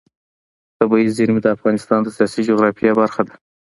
[0.77, 3.33] طبیعي زیرمې د افغانستان د سیاسي جغرافیه برخه ده.